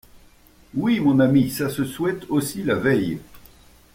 [0.73, 3.19] Oui, mon ami, ça se souhaite aussi la veille.